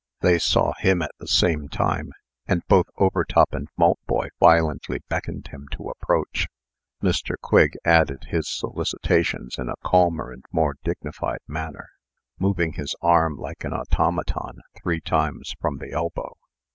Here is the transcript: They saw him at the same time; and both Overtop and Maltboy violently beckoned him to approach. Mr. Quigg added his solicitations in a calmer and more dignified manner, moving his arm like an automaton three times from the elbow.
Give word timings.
They 0.21 0.39
saw 0.39 0.73
him 0.79 1.03
at 1.03 1.11
the 1.19 1.27
same 1.27 1.69
time; 1.69 2.09
and 2.47 2.63
both 2.67 2.87
Overtop 2.97 3.53
and 3.53 3.67
Maltboy 3.77 4.29
violently 4.39 5.01
beckoned 5.09 5.49
him 5.49 5.67
to 5.73 5.89
approach. 5.91 6.47
Mr. 7.03 7.35
Quigg 7.39 7.77
added 7.85 8.23
his 8.23 8.49
solicitations 8.49 9.59
in 9.59 9.69
a 9.69 9.75
calmer 9.85 10.31
and 10.31 10.43
more 10.51 10.75
dignified 10.83 11.41
manner, 11.47 11.87
moving 12.39 12.73
his 12.73 12.95
arm 13.03 13.35
like 13.37 13.63
an 13.63 13.73
automaton 13.73 14.61
three 14.75 15.01
times 15.01 15.53
from 15.61 15.77
the 15.77 15.91
elbow. 15.91 16.35